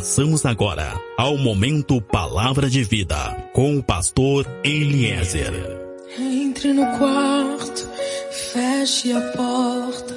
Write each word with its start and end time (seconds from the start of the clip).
Passamos 0.00 0.46
agora 0.46 0.98
ao 1.14 1.36
momento 1.36 2.00
Palavra 2.00 2.70
de 2.70 2.82
Vida 2.82 3.36
com 3.52 3.76
o 3.76 3.82
pastor 3.82 4.46
Eliezer. 4.64 5.52
Entre 6.18 6.72
no 6.72 6.86
quarto, 6.96 7.86
feche 8.30 9.12
a 9.12 9.20
porta. 9.32 10.14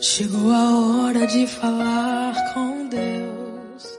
Chegou 0.00 0.50
a 0.50 1.04
hora 1.04 1.26
de 1.26 1.46
falar 1.46 2.54
com 2.54 2.88
Deus. 2.88 3.98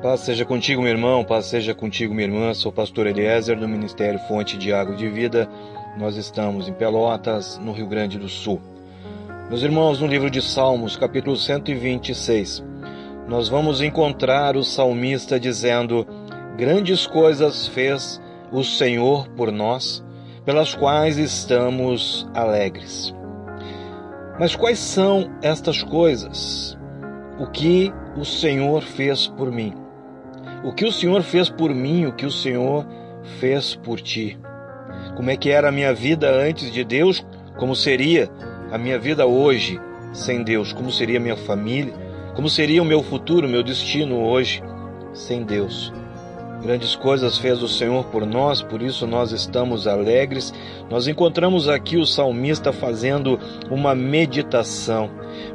Paz 0.00 0.20
seja 0.20 0.44
contigo, 0.44 0.82
meu 0.82 0.92
irmão, 0.92 1.24
paz 1.24 1.46
seja 1.46 1.74
contigo, 1.74 2.14
minha 2.14 2.28
irmã. 2.28 2.54
Sou 2.54 2.70
o 2.70 2.74
pastor 2.74 3.08
Eliezer 3.08 3.58
do 3.58 3.68
Ministério 3.68 4.20
Fonte 4.28 4.56
de 4.56 4.72
Água 4.72 4.94
de 4.94 5.08
Vida. 5.08 5.50
Nós 5.98 6.16
estamos 6.16 6.68
em 6.68 6.72
Pelotas, 6.72 7.58
no 7.58 7.72
Rio 7.72 7.88
Grande 7.88 8.20
do 8.20 8.28
Sul. 8.28 8.77
Meus 9.48 9.62
irmãos, 9.62 9.98
no 9.98 10.06
livro 10.06 10.28
de 10.28 10.42
Salmos, 10.42 10.94
capítulo 10.94 11.34
126, 11.34 12.62
nós 13.26 13.48
vamos 13.48 13.80
encontrar 13.80 14.58
o 14.58 14.62
salmista 14.62 15.40
dizendo: 15.40 16.06
Grandes 16.58 17.06
coisas 17.06 17.66
fez 17.66 18.20
o 18.52 18.62
Senhor 18.62 19.26
por 19.30 19.50
nós, 19.50 20.04
pelas 20.44 20.74
quais 20.74 21.16
estamos 21.16 22.28
alegres. 22.34 23.14
Mas 24.38 24.54
quais 24.54 24.78
são 24.78 25.30
estas 25.40 25.82
coisas? 25.82 26.76
O 27.40 27.46
que 27.46 27.90
o 28.18 28.26
Senhor 28.26 28.82
fez 28.82 29.28
por 29.28 29.50
mim? 29.50 29.72
O 30.62 30.74
que 30.74 30.84
o 30.84 30.92
Senhor 30.92 31.22
fez 31.22 31.48
por 31.48 31.74
mim, 31.74 32.04
o 32.04 32.12
que 32.12 32.26
o 32.26 32.30
Senhor 32.30 32.86
fez 33.40 33.74
por 33.74 33.98
ti? 33.98 34.38
Como 35.16 35.30
é 35.30 35.38
que 35.38 35.48
era 35.48 35.70
a 35.70 35.72
minha 35.72 35.94
vida 35.94 36.30
antes 36.30 36.70
de 36.70 36.84
Deus? 36.84 37.24
Como 37.56 37.74
seria 37.74 38.30
a 38.70 38.78
minha 38.78 38.98
vida 38.98 39.26
hoje 39.26 39.80
sem 40.12 40.42
Deus? 40.42 40.72
Como 40.72 40.90
seria 40.90 41.20
minha 41.20 41.36
família? 41.36 41.92
Como 42.34 42.48
seria 42.48 42.82
o 42.82 42.86
meu 42.86 43.02
futuro, 43.02 43.48
meu 43.48 43.62
destino 43.62 44.24
hoje 44.24 44.62
sem 45.12 45.42
Deus? 45.42 45.92
Grandes 46.62 46.96
coisas 46.96 47.38
fez 47.38 47.62
o 47.62 47.68
Senhor 47.68 48.04
por 48.06 48.26
nós, 48.26 48.62
por 48.62 48.82
isso 48.82 49.06
nós 49.06 49.30
estamos 49.30 49.86
alegres. 49.86 50.52
Nós 50.90 51.06
encontramos 51.06 51.68
aqui 51.68 51.96
o 51.96 52.04
salmista 52.04 52.72
fazendo 52.72 53.38
uma 53.70 53.94
meditação. 53.94 55.08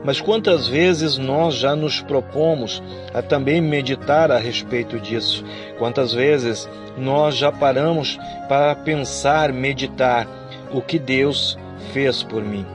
Mas 0.03 0.21
quantas 0.21 0.65
vezes 0.65 1.17
nós 1.17 1.55
já 1.55 1.75
nos 1.75 2.01
propomos 2.01 2.81
a 3.13 3.21
também 3.21 3.59
meditar 3.59 4.31
a 4.31 4.37
respeito 4.37 4.97
disso? 4.97 5.43
Quantas 5.77 6.13
vezes 6.13 6.69
nós 6.97 7.35
já 7.35 7.51
paramos 7.51 8.17
para 8.47 8.73
pensar, 8.73 9.51
meditar 9.51 10.25
o 10.71 10.81
que 10.81 10.97
Deus 10.97 11.57
fez 11.91 12.23
por 12.23 12.41
mim? 12.41 12.65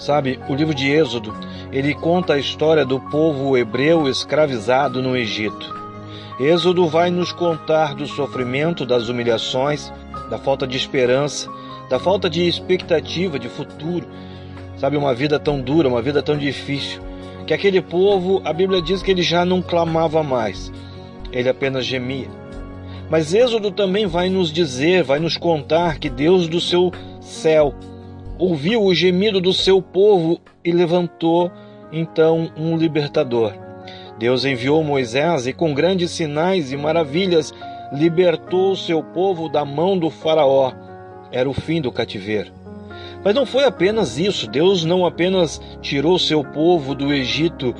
Sabe, 0.00 0.40
o 0.48 0.54
livro 0.54 0.74
de 0.74 0.90
Êxodo, 0.90 1.34
ele 1.70 1.94
conta 1.94 2.32
a 2.32 2.38
história 2.38 2.86
do 2.86 2.98
povo 2.98 3.54
hebreu 3.54 4.08
escravizado 4.08 5.02
no 5.02 5.14
Egito. 5.14 5.78
Êxodo 6.40 6.88
vai 6.88 7.10
nos 7.10 7.32
contar 7.32 7.94
do 7.94 8.06
sofrimento, 8.06 8.86
das 8.86 9.10
humilhações, 9.10 9.92
da 10.30 10.38
falta 10.38 10.66
de 10.66 10.74
esperança, 10.74 11.50
da 11.90 11.98
falta 11.98 12.30
de 12.30 12.48
expectativa 12.48 13.38
de 13.38 13.46
futuro. 13.50 14.06
Sabe, 14.78 14.96
uma 14.96 15.14
vida 15.14 15.38
tão 15.38 15.60
dura, 15.60 15.86
uma 15.86 16.00
vida 16.00 16.22
tão 16.22 16.38
difícil, 16.38 17.02
que 17.46 17.52
aquele 17.52 17.82
povo, 17.82 18.40
a 18.42 18.54
Bíblia 18.54 18.80
diz 18.80 19.02
que 19.02 19.10
ele 19.10 19.22
já 19.22 19.44
não 19.44 19.60
clamava 19.60 20.22
mais, 20.22 20.72
ele 21.30 21.50
apenas 21.50 21.84
gemia. 21.84 22.28
Mas 23.10 23.34
Êxodo 23.34 23.70
também 23.70 24.06
vai 24.06 24.30
nos 24.30 24.50
dizer, 24.50 25.02
vai 25.02 25.18
nos 25.18 25.36
contar 25.36 25.98
que 25.98 26.08
Deus 26.08 26.48
do 26.48 26.58
seu 26.58 26.90
céu 27.20 27.74
ouviu 28.40 28.82
o 28.82 28.94
gemido 28.94 29.38
do 29.38 29.52
seu 29.52 29.82
povo 29.82 30.40
e 30.64 30.72
levantou 30.72 31.52
então 31.92 32.50
um 32.56 32.74
libertador. 32.74 33.52
Deus 34.18 34.46
enviou 34.46 34.82
Moisés 34.82 35.46
e 35.46 35.52
com 35.52 35.74
grandes 35.74 36.10
sinais 36.10 36.72
e 36.72 36.76
maravilhas 36.76 37.52
libertou 37.92 38.72
o 38.72 38.76
seu 38.76 39.02
povo 39.02 39.48
da 39.48 39.62
mão 39.62 39.98
do 39.98 40.08
faraó. 40.08 40.72
Era 41.30 41.48
o 41.50 41.52
fim 41.52 41.82
do 41.82 41.92
cativeiro. 41.92 42.50
Mas 43.22 43.34
não 43.34 43.44
foi 43.44 43.64
apenas 43.64 44.18
isso. 44.18 44.48
Deus 44.48 44.84
não 44.84 45.04
apenas 45.04 45.60
tirou 45.82 46.18
seu 46.18 46.42
povo 46.42 46.94
do 46.94 47.12
Egito, 47.12 47.74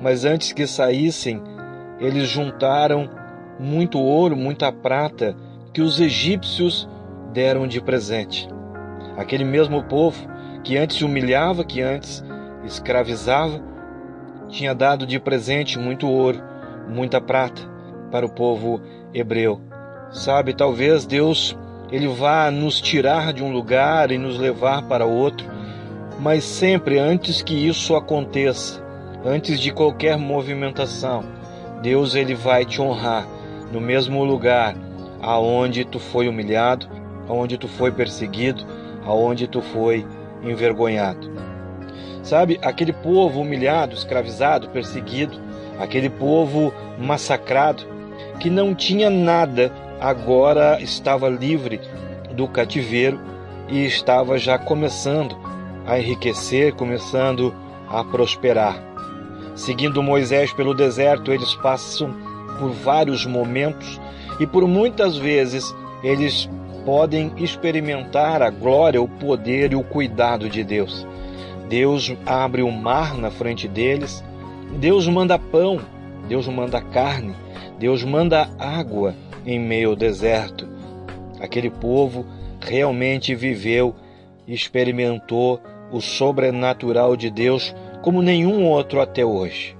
mas 0.00 0.24
antes 0.24 0.52
que 0.52 0.68
saíssem, 0.68 1.42
eles 1.98 2.28
juntaram 2.28 3.10
muito 3.58 3.98
ouro, 3.98 4.36
muita 4.36 4.70
prata 4.70 5.34
que 5.72 5.82
os 5.82 6.00
egípcios 6.00 6.88
deram 7.32 7.66
de 7.66 7.80
presente. 7.80 8.48
Aquele 9.16 9.44
mesmo 9.44 9.82
povo 9.84 10.28
que 10.62 10.76
antes 10.76 11.00
humilhava, 11.02 11.64
que 11.64 11.80
antes 11.80 12.24
escravizava, 12.64 13.60
tinha 14.48 14.74
dado 14.74 15.06
de 15.06 15.18
presente 15.18 15.78
muito 15.78 16.08
ouro, 16.08 16.42
muita 16.88 17.20
prata 17.20 17.62
para 18.10 18.26
o 18.26 18.30
povo 18.30 18.80
hebreu. 19.12 19.60
Sabe, 20.10 20.54
talvez 20.54 21.04
Deus 21.04 21.56
ele 21.90 22.08
vá 22.08 22.50
nos 22.50 22.80
tirar 22.80 23.32
de 23.32 23.42
um 23.42 23.52
lugar 23.52 24.10
e 24.10 24.18
nos 24.18 24.38
levar 24.38 24.82
para 24.82 25.04
outro, 25.04 25.46
mas 26.18 26.44
sempre 26.44 26.98
antes 26.98 27.42
que 27.42 27.54
isso 27.54 27.94
aconteça, 27.94 28.82
antes 29.24 29.60
de 29.60 29.72
qualquer 29.72 30.16
movimentação, 30.16 31.24
Deus 31.82 32.14
ele 32.14 32.34
vai 32.34 32.64
te 32.64 32.80
honrar 32.80 33.26
no 33.72 33.80
mesmo 33.80 34.24
lugar 34.24 34.74
aonde 35.20 35.84
tu 35.84 35.98
foi 35.98 36.28
humilhado, 36.28 36.88
aonde 37.28 37.58
tu 37.58 37.68
foi 37.68 37.90
perseguido, 37.90 38.64
aonde 39.06 39.46
tu 39.46 39.62
foi 39.62 40.04
envergonhado. 40.42 41.30
Sabe, 42.22 42.58
aquele 42.60 42.92
povo 42.92 43.40
humilhado, 43.40 43.94
escravizado, 43.94 44.68
perseguido, 44.70 45.40
aquele 45.78 46.10
povo 46.10 46.74
massacrado, 46.98 47.84
que 48.40 48.50
não 48.50 48.74
tinha 48.74 49.08
nada, 49.08 49.72
agora 50.00 50.80
estava 50.80 51.28
livre 51.28 51.80
do 52.34 52.48
cativeiro 52.48 53.20
e 53.68 53.86
estava 53.86 54.36
já 54.38 54.58
começando 54.58 55.36
a 55.86 55.98
enriquecer, 55.98 56.74
começando 56.74 57.54
a 57.88 58.02
prosperar. 58.02 58.76
Seguindo 59.54 60.02
Moisés 60.02 60.52
pelo 60.52 60.74
deserto, 60.74 61.32
eles 61.32 61.54
passam 61.54 62.14
por 62.58 62.70
vários 62.70 63.24
momentos 63.24 64.00
e 64.40 64.46
por 64.46 64.66
muitas 64.66 65.16
vezes 65.16 65.74
eles 66.02 66.48
podem 66.86 67.32
experimentar 67.36 68.40
a 68.40 68.48
glória, 68.48 69.02
o 69.02 69.08
poder 69.08 69.72
e 69.72 69.76
o 69.76 69.82
cuidado 69.82 70.48
de 70.48 70.62
Deus. 70.62 71.04
Deus 71.68 72.14
abre 72.24 72.62
o 72.62 72.70
mar 72.70 73.18
na 73.18 73.28
frente 73.28 73.66
deles, 73.66 74.22
Deus 74.78 75.08
manda 75.08 75.36
pão, 75.36 75.80
Deus 76.28 76.46
manda 76.46 76.80
carne, 76.80 77.34
Deus 77.76 78.04
manda 78.04 78.48
água 78.56 79.16
em 79.44 79.58
meio 79.58 79.90
ao 79.90 79.96
deserto. 79.96 80.68
Aquele 81.40 81.70
povo 81.70 82.24
realmente 82.60 83.34
viveu 83.34 83.92
e 84.46 84.54
experimentou 84.54 85.60
o 85.90 86.00
sobrenatural 86.00 87.16
de 87.16 87.30
Deus 87.30 87.74
como 88.00 88.22
nenhum 88.22 88.64
outro 88.64 89.00
até 89.00 89.24
hoje. 89.24 89.76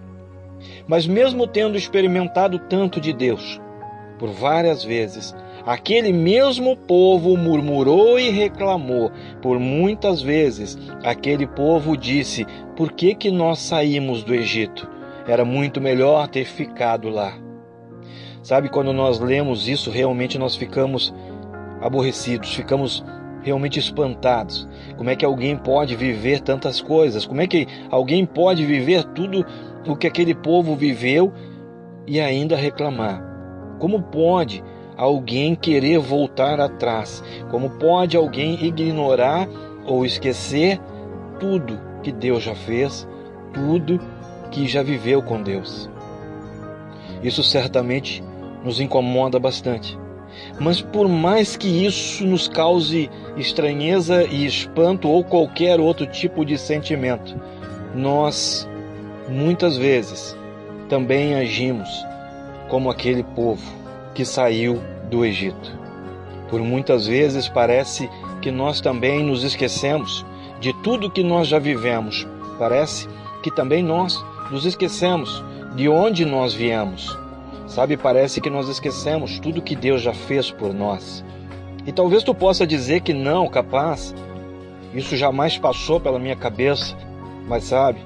Mas, 0.88 1.06
mesmo 1.06 1.46
tendo 1.46 1.78
experimentado 1.78 2.58
tanto 2.58 3.00
de 3.00 3.12
Deus, 3.12 3.60
por 4.18 4.30
várias 4.30 4.82
vezes, 4.82 5.34
Aquele 5.66 6.12
mesmo 6.12 6.76
povo 6.76 7.36
murmurou 7.36 8.20
e 8.20 8.30
reclamou. 8.30 9.10
Por 9.42 9.58
muitas 9.58 10.22
vezes, 10.22 10.78
aquele 11.02 11.44
povo 11.44 11.96
disse: 11.96 12.46
Por 12.76 12.92
que, 12.92 13.16
que 13.16 13.32
nós 13.32 13.58
saímos 13.58 14.22
do 14.22 14.32
Egito? 14.32 14.88
Era 15.26 15.44
muito 15.44 15.80
melhor 15.80 16.28
ter 16.28 16.44
ficado 16.44 17.08
lá. 17.08 17.36
Sabe, 18.44 18.68
quando 18.68 18.92
nós 18.92 19.18
lemos 19.18 19.66
isso, 19.66 19.90
realmente 19.90 20.38
nós 20.38 20.54
ficamos 20.54 21.12
aborrecidos, 21.82 22.54
ficamos 22.54 23.04
realmente 23.42 23.80
espantados. 23.80 24.68
Como 24.96 25.10
é 25.10 25.16
que 25.16 25.24
alguém 25.24 25.56
pode 25.56 25.96
viver 25.96 26.38
tantas 26.42 26.80
coisas? 26.80 27.26
Como 27.26 27.40
é 27.40 27.46
que 27.48 27.66
alguém 27.90 28.24
pode 28.24 28.64
viver 28.64 29.02
tudo 29.02 29.44
o 29.84 29.96
que 29.96 30.06
aquele 30.06 30.32
povo 30.32 30.76
viveu 30.76 31.32
e 32.06 32.20
ainda 32.20 32.54
reclamar? 32.54 33.20
Como 33.80 34.00
pode 34.00 34.62
alguém 34.96 35.54
querer 35.54 35.98
voltar 35.98 36.60
atrás? 36.60 37.22
Como 37.50 37.70
pode 37.70 38.16
alguém 38.16 38.64
ignorar 38.64 39.48
ou 39.84 40.04
esquecer 40.04 40.80
tudo 41.38 41.80
que 42.02 42.10
Deus 42.10 42.42
já 42.42 42.54
fez, 42.54 43.06
tudo 43.52 44.00
que 44.50 44.66
já 44.66 44.82
viveu 44.82 45.22
com 45.22 45.42
Deus? 45.42 45.90
Isso 47.22 47.42
certamente 47.42 48.22
nos 48.64 48.80
incomoda 48.80 49.38
bastante. 49.38 49.98
Mas 50.60 50.80
por 50.80 51.08
mais 51.08 51.56
que 51.56 51.86
isso 51.86 52.26
nos 52.26 52.46
cause 52.46 53.10
estranheza 53.36 54.24
e 54.24 54.44
espanto 54.44 55.08
ou 55.08 55.24
qualquer 55.24 55.80
outro 55.80 56.06
tipo 56.06 56.44
de 56.44 56.58
sentimento, 56.58 57.34
nós 57.94 58.68
muitas 59.28 59.76
vezes 59.76 60.36
também 60.88 61.34
agimos 61.34 61.88
como 62.68 62.90
aquele 62.90 63.22
povo 63.22 63.85
que 64.16 64.24
saiu 64.24 64.82
do 65.10 65.26
Egito. 65.26 65.78
Por 66.48 66.62
muitas 66.62 67.06
vezes 67.06 67.50
parece 67.50 68.08
que 68.40 68.50
nós 68.50 68.80
também 68.80 69.22
nos 69.22 69.44
esquecemos 69.44 70.24
de 70.58 70.72
tudo 70.82 71.10
que 71.10 71.22
nós 71.22 71.46
já 71.46 71.58
vivemos. 71.58 72.26
Parece 72.58 73.06
que 73.42 73.50
também 73.50 73.82
nós 73.82 74.24
nos 74.50 74.64
esquecemos 74.64 75.44
de 75.74 75.86
onde 75.86 76.24
nós 76.24 76.54
viemos. 76.54 77.16
Sabe, 77.66 77.98
parece 77.98 78.40
que 78.40 78.48
nós 78.48 78.70
esquecemos 78.70 79.38
tudo 79.38 79.60
que 79.60 79.76
Deus 79.76 80.00
já 80.00 80.14
fez 80.14 80.50
por 80.50 80.72
nós. 80.72 81.22
E 81.86 81.92
talvez 81.92 82.22
tu 82.22 82.34
possa 82.34 82.66
dizer 82.66 83.02
que 83.02 83.12
não, 83.12 83.46
capaz. 83.48 84.14
Isso 84.94 85.14
jamais 85.14 85.58
passou 85.58 86.00
pela 86.00 86.18
minha 86.18 86.36
cabeça. 86.36 86.96
Mas 87.46 87.64
sabe, 87.64 88.00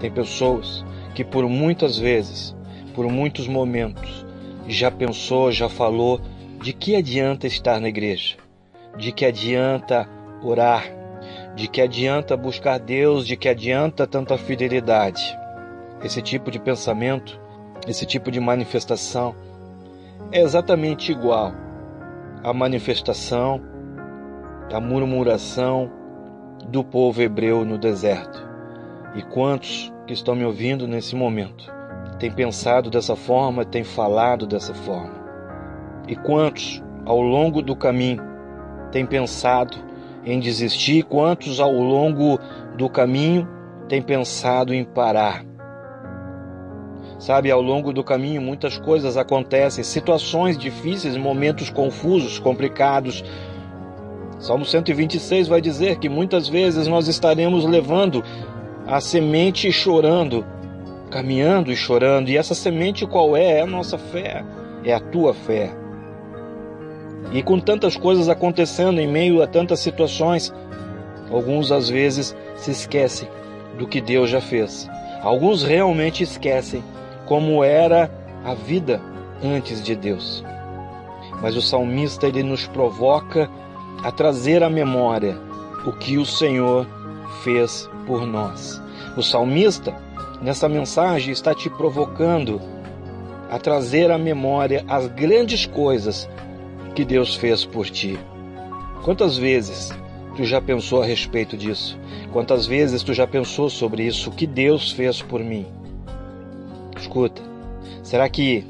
tem 0.00 0.10
pessoas 0.10 0.84
que 1.14 1.22
por 1.22 1.48
muitas 1.48 1.96
vezes, 1.96 2.52
por 2.96 3.06
muitos 3.08 3.46
momentos, 3.46 4.24
já 4.68 4.90
pensou, 4.90 5.52
já 5.52 5.68
falou 5.68 6.20
de 6.60 6.72
que 6.72 6.96
adianta 6.96 7.46
estar 7.46 7.80
na 7.80 7.88
igreja, 7.88 8.36
de 8.96 9.12
que 9.12 9.24
adianta 9.24 10.08
orar, 10.42 10.84
de 11.54 11.68
que 11.68 11.80
adianta 11.80 12.36
buscar 12.36 12.78
Deus, 12.78 13.26
de 13.26 13.36
que 13.36 13.48
adianta 13.48 14.06
tanta 14.06 14.38
fidelidade. 14.38 15.36
Esse 16.02 16.22
tipo 16.22 16.50
de 16.50 16.58
pensamento, 16.58 17.40
esse 17.86 18.06
tipo 18.06 18.30
de 18.30 18.40
manifestação 18.40 19.34
é 20.32 20.40
exatamente 20.40 21.12
igual 21.12 21.52
à 22.42 22.52
manifestação, 22.52 23.60
à 24.72 24.80
murmuração 24.80 25.90
do 26.68 26.82
povo 26.82 27.20
hebreu 27.22 27.64
no 27.64 27.78
deserto. 27.78 28.42
E 29.14 29.22
quantos 29.22 29.92
que 30.06 30.12
estão 30.12 30.34
me 30.34 30.44
ouvindo 30.44 30.86
nesse 30.86 31.14
momento 31.14 31.73
têm 32.18 32.30
pensado 32.30 32.90
dessa 32.90 33.16
forma, 33.16 33.64
têm 33.64 33.84
falado 33.84 34.46
dessa 34.46 34.74
forma? 34.74 35.14
E 36.06 36.14
quantos 36.14 36.82
ao 37.04 37.20
longo 37.20 37.62
do 37.62 37.74
caminho 37.74 38.22
têm 38.90 39.06
pensado 39.06 39.76
em 40.24 40.38
desistir? 40.38 41.02
Quantos 41.04 41.60
ao 41.60 41.72
longo 41.72 42.38
do 42.76 42.88
caminho 42.88 43.48
têm 43.88 44.02
pensado 44.02 44.72
em 44.74 44.84
parar? 44.84 45.44
Sabe, 47.18 47.50
ao 47.50 47.62
longo 47.62 47.92
do 47.92 48.04
caminho 48.04 48.42
muitas 48.42 48.76
coisas 48.76 49.16
acontecem, 49.16 49.82
situações 49.82 50.58
difíceis, 50.58 51.16
momentos 51.16 51.70
confusos, 51.70 52.38
complicados. 52.38 53.24
Salmo 54.38 54.64
126 54.64 55.48
vai 55.48 55.60
dizer 55.60 55.98
que 55.98 56.08
muitas 56.08 56.48
vezes 56.48 56.86
nós 56.86 57.08
estaremos 57.08 57.64
levando 57.64 58.22
a 58.86 59.00
semente 59.00 59.72
chorando, 59.72 60.44
caminhando 61.14 61.70
e 61.70 61.76
chorando. 61.76 62.28
E 62.28 62.36
essa 62.36 62.56
semente 62.56 63.06
qual 63.06 63.36
é? 63.36 63.58
É 63.58 63.60
a 63.60 63.66
nossa 63.66 63.96
fé, 63.96 64.44
é 64.82 64.92
a 64.92 64.98
tua 64.98 65.32
fé. 65.32 65.72
E 67.32 67.40
com 67.40 67.60
tantas 67.60 67.96
coisas 67.96 68.28
acontecendo 68.28 69.00
em 69.00 69.06
meio 69.06 69.40
a 69.40 69.46
tantas 69.46 69.78
situações, 69.78 70.52
alguns 71.30 71.70
às 71.70 71.88
vezes 71.88 72.36
se 72.56 72.72
esquecem 72.72 73.28
do 73.78 73.86
que 73.86 74.00
Deus 74.00 74.28
já 74.28 74.40
fez. 74.40 74.90
Alguns 75.22 75.62
realmente 75.62 76.24
esquecem 76.24 76.82
como 77.26 77.62
era 77.62 78.10
a 78.44 78.54
vida 78.54 79.00
antes 79.40 79.80
de 79.84 79.94
Deus. 79.94 80.44
Mas 81.40 81.56
o 81.56 81.62
salmista 81.62 82.26
ele 82.26 82.42
nos 82.42 82.66
provoca 82.66 83.48
a 84.02 84.10
trazer 84.10 84.64
à 84.64 84.68
memória 84.68 85.38
o 85.86 85.92
que 85.92 86.18
o 86.18 86.26
Senhor 86.26 86.84
fez 87.44 87.88
por 88.04 88.26
nós. 88.26 88.82
O 89.16 89.22
salmista, 89.22 89.94
nessa 90.40 90.68
mensagem, 90.68 91.32
está 91.32 91.54
te 91.54 91.68
provocando 91.70 92.60
a 93.50 93.58
trazer 93.58 94.10
à 94.10 94.18
memória 94.18 94.84
as 94.88 95.06
grandes 95.06 95.66
coisas 95.66 96.28
que 96.94 97.04
Deus 97.04 97.34
fez 97.34 97.64
por 97.64 97.88
ti. 97.88 98.18
Quantas 99.04 99.36
vezes 99.36 99.92
tu 100.36 100.44
já 100.44 100.60
pensou 100.60 101.02
a 101.02 101.06
respeito 101.06 101.56
disso? 101.56 101.98
Quantas 102.32 102.66
vezes 102.66 103.02
tu 103.02 103.12
já 103.12 103.26
pensou 103.26 103.68
sobre 103.68 104.04
isso? 104.04 104.30
Que 104.30 104.46
Deus 104.46 104.90
fez 104.92 105.20
por 105.20 105.40
mim? 105.40 105.66
Escuta, 106.96 107.42
será 108.02 108.28
que 108.28 108.66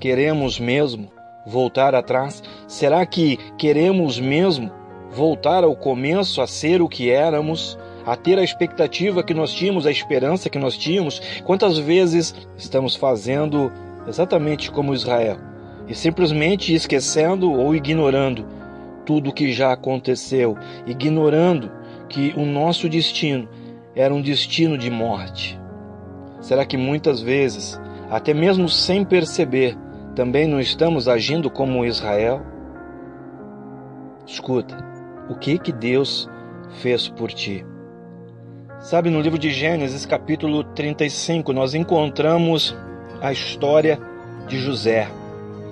queremos 0.00 0.58
mesmo 0.58 1.12
voltar 1.46 1.94
atrás? 1.94 2.42
Será 2.66 3.04
que 3.04 3.36
queremos 3.58 4.18
mesmo 4.18 4.70
voltar 5.12 5.64
ao 5.64 5.76
começo 5.76 6.40
a 6.40 6.46
ser 6.46 6.80
o 6.82 6.88
que 6.88 7.10
éramos? 7.10 7.78
A 8.06 8.16
ter 8.16 8.38
a 8.38 8.44
expectativa 8.44 9.22
que 9.22 9.34
nós 9.34 9.52
tínhamos, 9.52 9.86
a 9.86 9.90
esperança 9.90 10.50
que 10.50 10.58
nós 10.58 10.76
tínhamos. 10.76 11.20
Quantas 11.44 11.78
vezes 11.78 12.34
estamos 12.56 12.96
fazendo 12.96 13.72
exatamente 14.06 14.70
como 14.70 14.94
Israel 14.94 15.38
e 15.88 15.94
simplesmente 15.94 16.74
esquecendo 16.74 17.52
ou 17.52 17.74
ignorando 17.74 18.46
tudo 19.04 19.30
o 19.30 19.32
que 19.32 19.52
já 19.52 19.72
aconteceu, 19.72 20.56
ignorando 20.86 21.70
que 22.08 22.32
o 22.36 22.44
nosso 22.44 22.88
destino 22.88 23.48
era 23.94 24.12
um 24.12 24.22
destino 24.22 24.76
de 24.76 24.90
morte. 24.90 25.58
Será 26.40 26.64
que 26.64 26.76
muitas 26.76 27.20
vezes, 27.20 27.80
até 28.10 28.34
mesmo 28.34 28.68
sem 28.68 29.04
perceber, 29.04 29.76
também 30.14 30.46
não 30.46 30.60
estamos 30.60 31.08
agindo 31.08 31.50
como 31.50 31.84
Israel? 31.84 32.42
Escuta, 34.26 34.76
o 35.28 35.34
que 35.34 35.58
que 35.58 35.72
Deus 35.72 36.28
fez 36.80 37.08
por 37.08 37.32
ti? 37.32 37.64
Sabe, 38.84 39.08
no 39.08 39.18
livro 39.18 39.38
de 39.38 39.48
Gênesis, 39.48 40.04
capítulo 40.04 40.62
35, 40.62 41.54
nós 41.54 41.72
encontramos 41.72 42.76
a 43.18 43.32
história 43.32 43.98
de 44.46 44.58
José, 44.58 45.08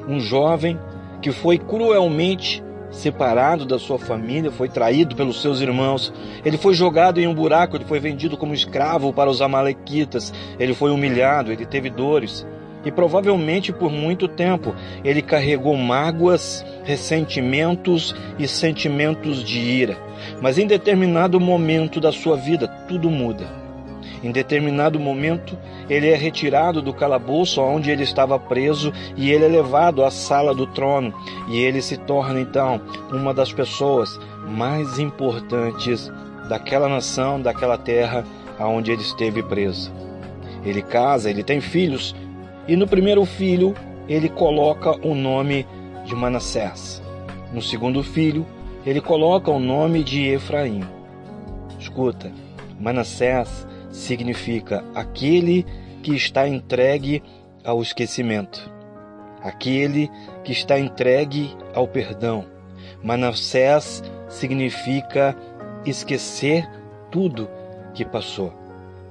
um 0.09 0.19
jovem 0.19 0.79
que 1.21 1.31
foi 1.31 1.59
cruelmente 1.59 2.65
separado 2.91 3.67
da 3.67 3.79
sua 3.79 3.99
família, 3.99 4.51
foi 4.51 4.67
traído 4.67 5.15
pelos 5.15 5.43
seus 5.43 5.61
irmãos. 5.61 6.11
Ele 6.43 6.57
foi 6.57 6.73
jogado 6.73 7.21
em 7.21 7.27
um 7.27 7.35
buraco, 7.35 7.77
ele 7.77 7.85
foi 7.85 8.01
vendido 8.01 8.39
como 8.39 8.55
escravo 8.55 9.13
para 9.13 9.29
os 9.29 9.43
amalequitas. 9.43 10.33
Ele 10.59 10.73
foi 10.73 10.91
humilhado, 10.91 11.53
ele 11.53 11.67
teve 11.67 11.91
dores. 11.91 12.47
E 12.83 12.91
provavelmente 12.91 13.75
por 13.75 13.93
muito 13.93 14.27
tempo 14.27 14.75
ele 15.05 15.21
carregou 15.21 15.77
mágoas, 15.77 16.65
ressentimentos 16.83 18.17
e 18.39 18.49
sentimentos 18.49 19.45
de 19.45 19.59
ira. 19.59 20.12
Mas 20.41 20.59
em 20.59 20.67
determinado 20.67 21.41
momento 21.41 22.01
da 22.01 22.13
sua 22.13 22.37
vida, 22.37 22.69
tudo 22.89 23.11
muda. 23.11 23.63
Em 24.23 24.31
determinado 24.31 25.01
momento, 25.01 25.59
ele 25.91 26.09
é 26.09 26.15
retirado 26.15 26.81
do 26.81 26.95
calabouço 26.95 27.61
onde 27.61 27.91
ele 27.91 28.05
estava 28.05 28.39
preso 28.39 28.93
e 29.17 29.31
ele 29.31 29.45
é 29.45 29.49
levado 29.49 30.05
à 30.05 30.11
sala 30.11 30.55
do 30.55 30.67
trono. 30.67 31.13
E 31.49 31.59
ele 31.59 31.83
se 31.83 31.97
torna 31.97 32.41
então 32.41 32.81
uma 33.11 33.35
das 33.35 33.53
pessoas 33.53 34.19
mais 34.47 34.99
importantes 34.99 36.11
daquela 36.49 36.89
nação, 36.89 37.41
daquela 37.41 37.77
terra 37.77 38.25
aonde 38.59 38.93
ele 38.93 39.03
esteve 39.03 39.43
preso. 39.43 39.93
Ele 40.65 40.83
casa, 40.83 41.29
ele 41.29 41.43
tem 41.43 41.61
filhos, 41.61 42.15
e 42.69 42.77
no 42.77 42.87
primeiro 42.87 43.25
filho 43.25 43.75
ele 44.09 44.29
coloca 44.29 44.95
o 45.07 45.15
nome 45.15 45.67
de 46.05 46.15
Manassés. 46.15 47.03
No 47.53 47.61
segundo 47.61 48.03
filho, 48.03 48.47
ele 48.85 49.01
coloca 49.01 49.51
o 49.51 49.61
nome 49.61 50.03
de 50.03 50.29
Efraim. 50.29 50.83
Escuta, 51.79 52.33
Manassés 52.81 53.67
significa 53.91 54.85
aquele 54.95 55.65
que 56.03 56.15
está 56.15 56.49
entregue 56.49 57.23
ao 57.65 57.81
esquecimento, 57.81 58.71
aquele 59.43 60.11
que 60.43 60.53
está 60.53 60.79
entregue 60.79 61.55
ao 61.75 61.87
perdão. 61.87 62.45
Manassés 63.03 64.03
significa 64.29 65.37
esquecer 65.85 66.69
tudo 67.11 67.49
que 67.95 68.05
passou. 68.05 68.53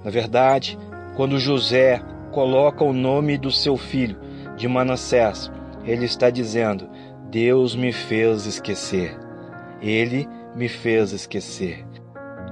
Na 0.03 0.09
verdade, 0.09 0.77
quando 1.15 1.39
José 1.39 2.01
coloca 2.31 2.83
o 2.83 2.93
nome 2.93 3.37
do 3.37 3.51
seu 3.51 3.77
filho 3.77 4.17
de 4.57 4.67
Manassés, 4.67 5.51
ele 5.85 6.05
está 6.05 6.29
dizendo: 6.29 6.89
Deus 7.29 7.75
me 7.75 7.91
fez 7.91 8.45
esquecer. 8.45 9.30
Ele 9.81 10.27
me 10.55 10.67
fez 10.67 11.11
esquecer. 11.11 11.85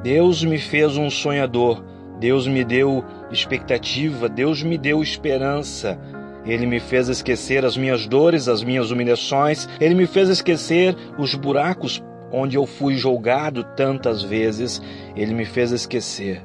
Deus 0.01 0.43
me 0.43 0.57
fez 0.57 0.97
um 0.97 1.09
sonhador. 1.09 1.83
Deus 2.19 2.47
me 2.47 2.63
deu 2.63 3.03
expectativa. 3.31 4.27
Deus 4.27 4.63
me 4.63 4.77
deu 4.77 5.03
esperança. 5.03 5.99
Ele 6.45 6.65
me 6.65 6.79
fez 6.79 7.09
esquecer 7.09 7.65
as 7.65 7.77
minhas 7.77 8.07
dores, 8.07 8.47
as 8.47 8.63
minhas 8.63 8.91
humilhações. 8.91 9.67
Ele 9.79 9.93
me 9.93 10.07
fez 10.07 10.29
esquecer 10.29 10.95
os 11.17 11.35
buracos 11.35 12.01
onde 12.31 12.57
eu 12.57 12.65
fui 12.65 12.95
julgado 12.95 13.63
tantas 13.75 14.23
vezes. 14.23 14.81
Ele 15.15 15.33
me 15.33 15.45
fez 15.45 15.71
esquecer. 15.71 16.41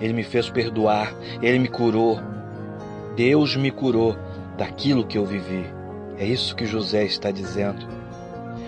Ele 0.00 0.12
me 0.12 0.22
fez 0.22 0.48
perdoar. 0.48 1.14
Ele 1.42 1.58
me 1.58 1.68
curou. 1.68 2.20
Deus 3.16 3.56
me 3.56 3.70
curou 3.70 4.16
daquilo 4.56 5.06
que 5.06 5.18
eu 5.18 5.24
vivi. 5.24 5.64
É 6.18 6.24
isso 6.24 6.54
que 6.54 6.66
José 6.66 7.04
está 7.04 7.30
dizendo. 7.30 7.86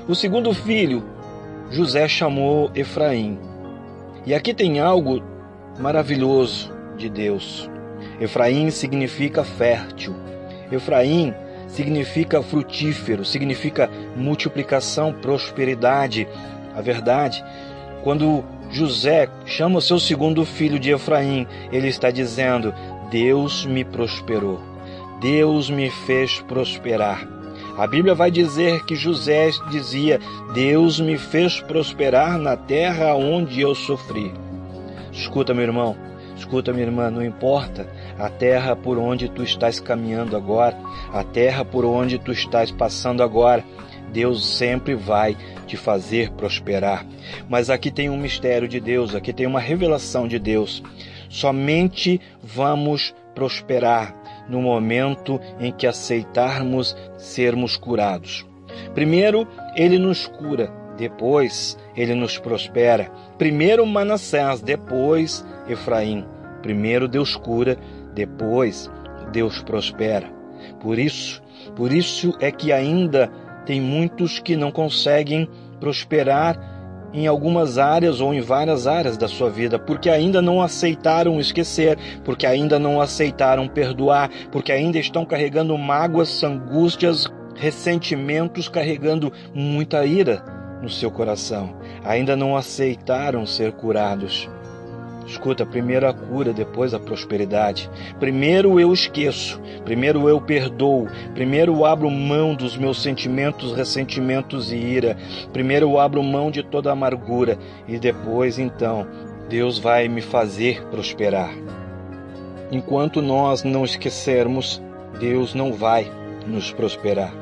O 0.08 0.14
segundo 0.14 0.52
filho 0.52 1.04
José 1.70 2.06
chamou 2.08 2.70
Efraim. 2.74 3.38
E 4.24 4.34
aqui 4.34 4.54
tem 4.54 4.80
algo 4.80 5.22
maravilhoso 5.78 6.72
de 6.96 7.08
Deus. 7.08 7.68
Efraim 8.20 8.70
significa 8.70 9.44
fértil. 9.44 10.14
Efraim 10.70 11.34
significa 11.68 12.42
frutífero, 12.42 13.24
significa 13.24 13.90
multiplicação, 14.16 15.12
prosperidade. 15.12 16.26
A 16.74 16.80
verdade, 16.80 17.44
quando 18.02 18.44
José 18.70 19.28
chama 19.44 19.78
o 19.78 19.82
seu 19.82 19.98
segundo 19.98 20.44
filho 20.44 20.78
de 20.78 20.90
Efraim, 20.90 21.46
ele 21.72 21.88
está 21.88 22.10
dizendo: 22.10 22.72
Deus 23.10 23.66
me 23.66 23.84
prosperou. 23.84 24.60
Deus 25.20 25.70
me 25.70 25.90
fez 25.90 26.40
prosperar. 26.40 27.35
A 27.76 27.86
Bíblia 27.86 28.14
vai 28.14 28.30
dizer 28.30 28.84
que 28.84 28.96
José 28.96 29.50
dizia: 29.70 30.18
Deus 30.54 30.98
me 30.98 31.18
fez 31.18 31.60
prosperar 31.60 32.38
na 32.38 32.56
terra 32.56 33.14
onde 33.14 33.60
eu 33.60 33.74
sofri. 33.74 34.32
Escuta, 35.12 35.52
meu 35.52 35.64
irmão, 35.64 35.94
escuta, 36.36 36.72
minha 36.72 36.86
irmã, 36.86 37.10
não 37.10 37.24
importa 37.24 37.86
a 38.18 38.30
terra 38.30 38.74
por 38.74 38.98
onde 38.98 39.28
tu 39.28 39.42
estás 39.42 39.78
caminhando 39.78 40.36
agora, 40.36 40.76
a 41.12 41.22
terra 41.22 41.64
por 41.64 41.84
onde 41.84 42.18
tu 42.18 42.32
estás 42.32 42.70
passando 42.70 43.22
agora, 43.22 43.62
Deus 44.10 44.46
sempre 44.56 44.94
vai 44.94 45.36
te 45.66 45.76
fazer 45.76 46.30
prosperar. 46.32 47.04
Mas 47.48 47.68
aqui 47.68 47.90
tem 47.90 48.08
um 48.08 48.16
mistério 48.16 48.66
de 48.66 48.80
Deus, 48.80 49.14
aqui 49.14 49.32
tem 49.32 49.46
uma 49.46 49.60
revelação 49.60 50.26
de 50.26 50.38
Deus. 50.38 50.82
Somente 51.28 52.20
vamos 52.42 53.14
prosperar 53.34 54.14
no 54.48 54.62
momento 54.62 55.40
em 55.58 55.72
que 55.72 55.86
aceitarmos 55.86 56.96
sermos 57.26 57.76
curados. 57.76 58.46
Primeiro, 58.94 59.46
ele 59.74 59.98
nos 59.98 60.26
cura, 60.26 60.72
depois 60.96 61.78
ele 61.96 62.14
nos 62.14 62.38
prospera. 62.38 63.10
Primeiro 63.36 63.84
Manassés, 63.86 64.60
depois 64.60 65.44
Efraim. 65.68 66.24
Primeiro 66.62 67.06
Deus 67.06 67.36
cura, 67.36 67.76
depois 68.14 68.90
Deus 69.32 69.62
prospera. 69.62 70.30
Por 70.80 70.98
isso, 70.98 71.42
por 71.74 71.92
isso 71.92 72.34
é 72.40 72.50
que 72.50 72.72
ainda 72.72 73.30
tem 73.64 73.80
muitos 73.80 74.38
que 74.38 74.56
não 74.56 74.70
conseguem 74.70 75.48
prosperar 75.80 76.75
em 77.16 77.26
algumas 77.26 77.78
áreas 77.78 78.20
ou 78.20 78.34
em 78.34 78.42
várias 78.42 78.86
áreas 78.86 79.16
da 79.16 79.26
sua 79.26 79.48
vida, 79.48 79.78
porque 79.78 80.10
ainda 80.10 80.42
não 80.42 80.60
aceitaram 80.60 81.40
esquecer, 81.40 81.98
porque 82.22 82.46
ainda 82.46 82.78
não 82.78 83.00
aceitaram 83.00 83.66
perdoar, 83.66 84.30
porque 84.52 84.70
ainda 84.70 84.98
estão 84.98 85.24
carregando 85.24 85.76
mágoas, 85.78 86.44
angústias, 86.44 87.26
ressentimentos, 87.54 88.68
carregando 88.68 89.32
muita 89.54 90.04
ira 90.04 90.44
no 90.82 90.90
seu 90.90 91.10
coração. 91.10 91.74
Ainda 92.04 92.36
não 92.36 92.54
aceitaram 92.54 93.46
ser 93.46 93.72
curados. 93.72 94.46
Escuta, 95.26 95.66
primeiro 95.66 96.08
a 96.08 96.14
cura, 96.14 96.52
depois 96.52 96.94
a 96.94 97.00
prosperidade. 97.00 97.90
Primeiro 98.20 98.78
eu 98.78 98.92
esqueço, 98.92 99.60
primeiro 99.84 100.28
eu 100.28 100.40
perdoo, 100.40 101.08
primeiro 101.34 101.72
eu 101.74 101.84
abro 101.84 102.08
mão 102.08 102.54
dos 102.54 102.76
meus 102.76 103.02
sentimentos, 103.02 103.74
ressentimentos 103.74 104.70
e 104.70 104.76
ira. 104.76 105.16
Primeiro 105.52 105.86
eu 105.86 105.98
abro 105.98 106.22
mão 106.22 106.48
de 106.48 106.62
toda 106.62 106.92
amargura 106.92 107.58
e 107.88 107.98
depois 107.98 108.56
então 108.56 109.04
Deus 109.48 109.80
vai 109.80 110.06
me 110.06 110.22
fazer 110.22 110.84
prosperar. 110.86 111.50
Enquanto 112.70 113.20
nós 113.20 113.64
não 113.64 113.84
esquecermos, 113.84 114.80
Deus 115.18 115.54
não 115.54 115.72
vai 115.72 116.10
nos 116.46 116.70
prosperar. 116.70 117.34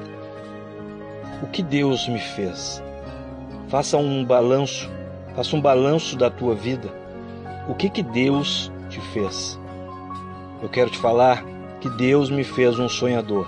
O 1.43 1.47
que 1.49 1.63
Deus 1.63 2.09
me 2.09 2.19
fez? 2.19 2.83
Faça 3.69 3.99
um 3.99 4.25
balanço, 4.25 4.91
faça 5.37 5.55
um 5.55 5.61
balanço 5.61 6.17
da 6.17 6.31
tua 6.31 6.55
vida 6.55 7.04
o 7.69 7.75
que 7.75 7.89
que 7.89 8.03
Deus 8.03 8.71
te 8.89 9.01
fez? 9.01 9.59
Eu 10.63 10.69
quero 10.69 10.91
te 10.91 10.99
falar 10.99 11.45
que 11.81 11.89
Deus 11.91 12.31
me 12.31 12.45
fez 12.45 12.79
um 12.79 12.89
sonhador. 12.89 13.47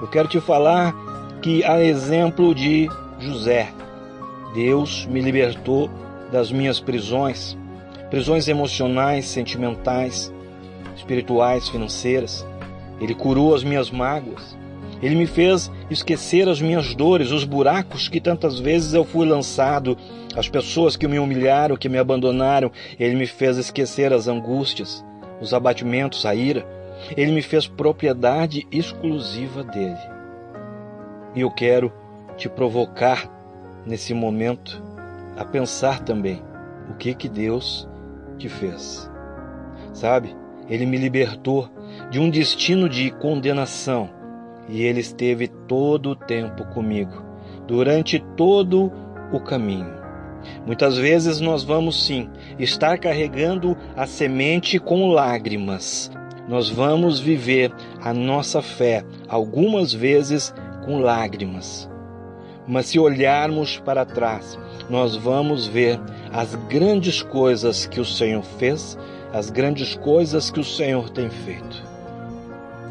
Eu 0.00 0.08
quero 0.08 0.28
te 0.28 0.40
falar 0.40 0.94
que, 1.40 1.64
a 1.64 1.82
exemplo 1.82 2.54
de 2.54 2.88
José, 3.18 3.72
Deus 4.54 5.06
me 5.06 5.20
libertou 5.20 5.90
das 6.30 6.50
minhas 6.50 6.80
prisões, 6.80 7.56
prisões 8.10 8.48
emocionais, 8.48 9.26
sentimentais, 9.26 10.32
espirituais, 10.96 11.68
financeiras. 11.68 12.46
Ele 13.00 13.14
curou 13.14 13.54
as 13.54 13.64
minhas 13.64 13.90
mágoas. 13.90 14.56
Ele 15.04 15.16
me 15.16 15.26
fez 15.26 15.70
esquecer 15.90 16.48
as 16.48 16.62
minhas 16.62 16.94
dores, 16.94 17.30
os 17.30 17.44
buracos 17.44 18.08
que 18.08 18.22
tantas 18.22 18.58
vezes 18.58 18.94
eu 18.94 19.04
fui 19.04 19.26
lançado, 19.28 19.98
as 20.34 20.48
pessoas 20.48 20.96
que 20.96 21.06
me 21.06 21.18
humilharam, 21.18 21.76
que 21.76 21.90
me 21.90 21.98
abandonaram. 21.98 22.72
Ele 22.98 23.14
me 23.14 23.26
fez 23.26 23.58
esquecer 23.58 24.14
as 24.14 24.28
angústias, 24.28 25.04
os 25.42 25.52
abatimentos, 25.52 26.24
a 26.24 26.34
ira. 26.34 26.66
Ele 27.18 27.32
me 27.32 27.42
fez 27.42 27.66
propriedade 27.66 28.66
exclusiva 28.72 29.62
dele. 29.62 30.00
E 31.34 31.42
eu 31.42 31.50
quero 31.50 31.92
te 32.38 32.48
provocar 32.48 33.30
nesse 33.84 34.14
momento 34.14 34.82
a 35.36 35.44
pensar 35.44 36.00
também 36.00 36.42
o 36.88 36.94
que 36.94 37.12
que 37.12 37.28
Deus 37.28 37.86
te 38.38 38.48
fez. 38.48 39.10
Sabe? 39.92 40.34
Ele 40.66 40.86
me 40.86 40.96
libertou 40.96 41.68
de 42.10 42.18
um 42.18 42.30
destino 42.30 42.88
de 42.88 43.10
condenação 43.10 44.23
e 44.68 44.82
ele 44.82 45.00
esteve 45.00 45.48
todo 45.48 46.10
o 46.10 46.16
tempo 46.16 46.64
comigo, 46.66 47.22
durante 47.66 48.18
todo 48.36 48.92
o 49.32 49.40
caminho. 49.40 50.04
Muitas 50.66 50.96
vezes 50.96 51.40
nós 51.40 51.62
vamos 51.62 52.04
sim 52.04 52.28
estar 52.58 52.98
carregando 52.98 53.76
a 53.96 54.06
semente 54.06 54.78
com 54.78 55.08
lágrimas. 55.08 56.10
Nós 56.46 56.68
vamos 56.68 57.18
viver 57.18 57.72
a 58.02 58.12
nossa 58.12 58.60
fé 58.60 59.02
algumas 59.28 59.94
vezes 59.94 60.54
com 60.84 61.00
lágrimas. 61.00 61.88
Mas 62.66 62.86
se 62.86 62.98
olharmos 62.98 63.78
para 63.78 64.04
trás, 64.04 64.58
nós 64.88 65.16
vamos 65.16 65.66
ver 65.66 65.98
as 66.30 66.54
grandes 66.54 67.22
coisas 67.22 67.86
que 67.86 68.00
o 68.00 68.04
Senhor 68.04 68.42
fez, 68.42 68.98
as 69.32 69.50
grandes 69.50 69.96
coisas 69.96 70.50
que 70.50 70.60
o 70.60 70.64
Senhor 70.64 71.08
tem 71.10 71.30
feito 71.30 71.93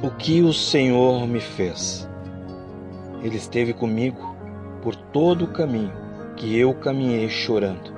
o 0.03 0.11
que 0.11 0.41
o 0.41 0.51
Senhor 0.51 1.25
me 1.25 1.39
fez. 1.39 2.05
Ele 3.23 3.37
esteve 3.37 3.71
comigo 3.73 4.35
por 4.81 4.93
todo 4.93 5.45
o 5.45 5.47
caminho 5.47 5.93
que 6.35 6.57
eu 6.57 6.73
caminhei 6.73 7.29
chorando, 7.29 7.93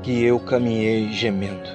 que 0.00 0.22
eu 0.22 0.38
caminhei 0.38 1.10
gemendo. 1.10 1.68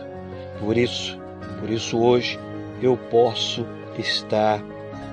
Por 0.61 0.77
isso, 0.77 1.19
por 1.59 1.69
isso 1.69 1.99
hoje 1.99 2.39
eu 2.81 2.95
posso 2.95 3.65
estar 3.99 4.63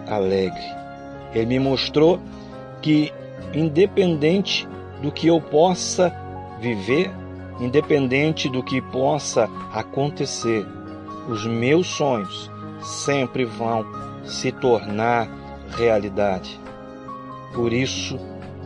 alegre. 0.06 0.62
Ele 1.34 1.46
me 1.46 1.58
mostrou 1.58 2.20
que 2.80 3.12
independente 3.52 4.68
do 5.02 5.10
que 5.10 5.26
eu 5.26 5.40
possa 5.40 6.14
viver, 6.60 7.10
independente 7.58 8.48
do 8.48 8.62
que 8.62 8.80
possa 8.80 9.50
acontecer, 9.72 10.64
os 11.28 11.44
meus 11.44 11.88
sonhos 11.88 12.48
sempre 12.80 13.44
vão 13.44 13.84
se 14.24 14.52
tornar 14.52 15.28
realidade. 15.76 16.58
Por 17.54 17.72
isso, 17.72 18.18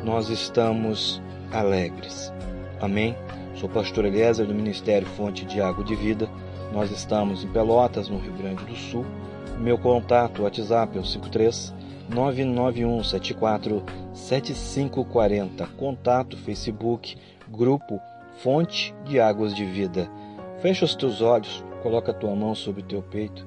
nós 0.04 0.28
estamos 0.28 1.22
alegres. 1.52 2.32
Amém? 2.80 3.16
Sou 3.54 3.68
pastor 3.68 4.04
Eliezer 4.04 4.46
do 4.46 4.54
Ministério 4.54 5.06
Fonte 5.06 5.44
de 5.44 5.60
Água 5.60 5.84
de 5.84 5.94
Vida. 5.94 6.28
Nós 6.72 6.90
estamos 6.90 7.44
em 7.44 7.48
Pelotas, 7.48 8.08
no 8.08 8.18
Rio 8.18 8.32
Grande 8.32 8.64
do 8.64 8.74
Sul. 8.74 9.04
Meu 9.58 9.78
contato 9.78 10.42
WhatsApp 10.42 10.96
é 10.96 11.00
o 11.00 11.04
53 11.04 11.72
991 12.08 13.04
74 13.04 13.82
7540. 14.12 15.66
Contato 15.76 16.36
Facebook, 16.36 17.16
grupo 17.48 18.00
Fonte 18.42 18.94
de 19.04 19.20
Águas 19.20 19.54
de 19.54 19.64
Vida. 19.64 20.10
Fecha 20.60 20.84
os 20.84 20.96
teus 20.96 21.20
olhos, 21.20 21.64
coloca 21.82 22.10
a 22.10 22.14
tua 22.14 22.34
mão 22.34 22.54
sobre 22.54 22.82
o 22.82 22.84
teu 22.84 23.02
peito 23.02 23.46